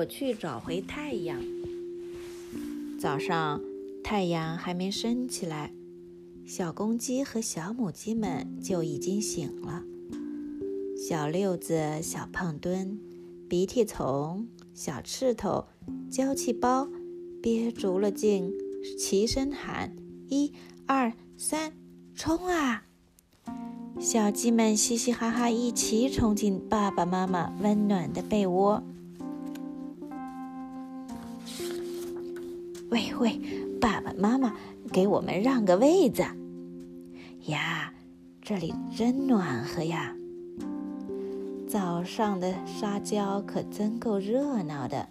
[0.00, 1.38] 我去找回太阳。
[2.98, 3.60] 早上，
[4.02, 5.74] 太阳还没升起来，
[6.46, 9.82] 小公鸡和小母鸡们就已经醒了。
[10.96, 12.98] 小六子、小胖墩、
[13.46, 15.66] 鼻涕虫、小刺头、
[16.10, 16.88] 娇气包
[17.42, 18.50] 憋足了劲，
[18.98, 19.94] 齐声喊
[20.28, 20.50] ：“一、
[20.86, 21.74] 二、三，
[22.14, 22.84] 冲啊！”
[24.00, 28.82] 小鸡们嘻嘻哈哈，一起冲进爸爸妈妈温暖的被窝。
[32.90, 33.40] 喂喂，
[33.80, 34.52] 爸爸妈妈，
[34.92, 36.24] 给我们让个位子
[37.46, 37.92] 呀！
[38.42, 40.12] 这里真暖和呀。
[41.68, 45.08] 早上的撒娇可真够热闹的。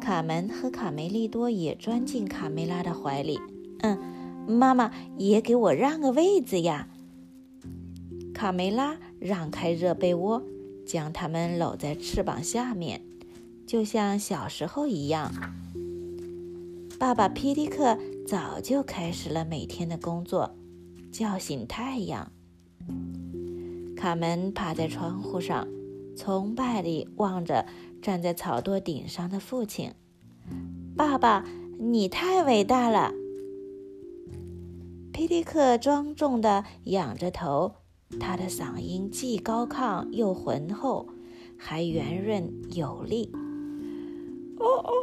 [0.00, 3.38] 卡门和卡梅利多也钻进卡梅拉的怀里。
[3.82, 3.96] 嗯，
[4.48, 6.88] 妈妈也给我让个位子呀。
[8.34, 10.42] 卡梅拉让开热被窝，
[10.84, 13.00] 将他们搂在翅膀下面，
[13.64, 15.32] 就像小时候一样。
[16.98, 17.96] 爸爸皮迪克
[18.26, 20.56] 早就开始了每天的工作，
[21.12, 22.32] 叫醒太阳。
[23.96, 25.68] 卡门趴在窗户上，
[26.16, 27.66] 崇拜地望着
[28.02, 29.92] 站在草垛顶上的父亲。
[30.96, 31.44] 爸爸，
[31.78, 33.12] 你太伟大了！
[35.12, 37.76] 皮迪克庄重地仰着头。
[38.18, 41.06] 他的嗓音既高亢又浑厚，
[41.56, 43.30] 还圆润有力。
[44.58, 44.97] 哦哦！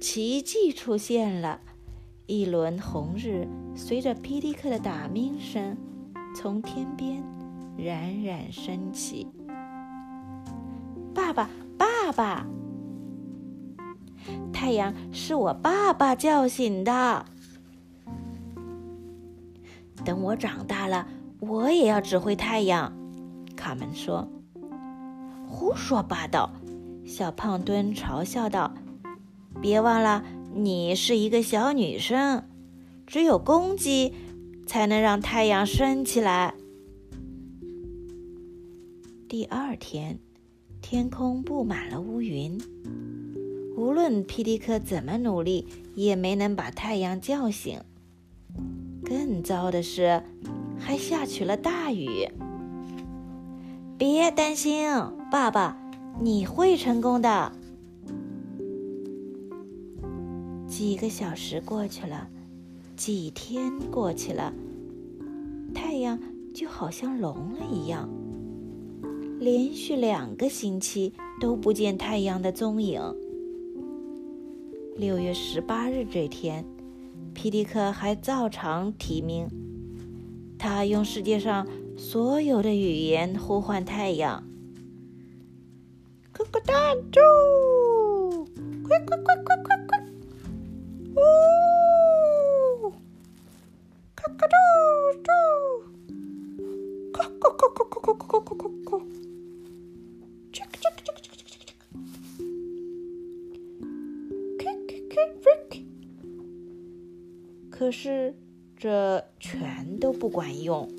[0.00, 1.60] 奇迹出现了，
[2.26, 5.76] 一轮红日随着霹雳克的打鸣声
[6.36, 7.22] 从天边
[7.76, 9.26] 冉冉升起。
[11.12, 12.46] 爸爸，爸爸！
[14.52, 17.24] 太阳是我爸爸叫醒的。
[20.04, 21.08] 等我长大了，
[21.40, 22.92] 我也要指挥太阳。”
[23.56, 24.28] 卡门说。
[25.44, 26.50] “胡说八道！”
[27.04, 28.72] 小胖墩嘲笑道。
[29.60, 32.44] “别忘了，你是一个小女生，
[33.06, 34.14] 只有公鸡
[34.66, 36.54] 才能让太阳升起来。”
[39.28, 40.18] 第二天，
[40.80, 42.58] 天空布满了乌云，
[43.76, 47.78] 无论皮迪克怎么努力，也没能把太阳叫醒。
[49.04, 50.22] 更糟的是，
[50.78, 52.28] 还下起了大雨。
[53.98, 54.88] 别担心，
[55.30, 55.76] 爸爸，
[56.20, 57.52] 你会成功的。
[60.78, 62.28] 几个小时过去了，
[62.94, 64.54] 几天过去了，
[65.74, 66.16] 太阳
[66.54, 68.08] 就好像聋了一样，
[69.40, 73.02] 连续两个星期都不见太阳的踪影。
[74.94, 76.64] 六月十八日这天。
[77.34, 79.48] 皮迪克还照常提名，
[80.60, 84.44] 他用世界上所有的语言呼唤太阳。
[86.32, 87.18] 咯咯哒啾，
[88.86, 90.04] 快快快快快快！
[91.14, 91.18] 呜，
[94.14, 94.56] 咯咯啾
[95.22, 95.28] 啾，
[97.12, 99.02] 咯咯咯咯咯咯咯咯咯咯。
[107.70, 108.34] 可是，
[108.76, 110.90] 这全都不管用。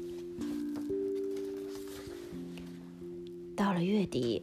[3.56, 4.42] 到了月底，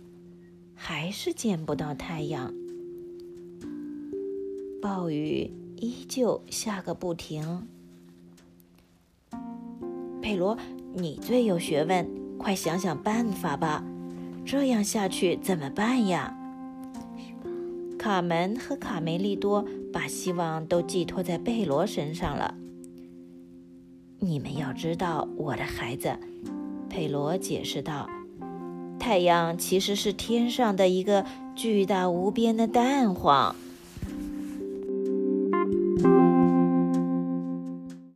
[0.74, 2.54] 还是见不到太阳，
[4.86, 7.66] 暴雨依旧下个不停。
[10.22, 10.56] 佩罗，
[10.94, 12.08] 你最有学问，
[12.38, 13.82] 快想想办法吧！
[14.44, 16.38] 这样下去怎么办呀？
[17.98, 22.54] 卡门和卡梅利多把希望都寄托在贝罗身上了。
[24.20, 26.16] 你们要知道，我的孩子，
[26.88, 28.08] 佩罗解释道
[29.00, 31.26] ：“太阳其实是天上的一个
[31.56, 33.56] 巨大无边的蛋黄。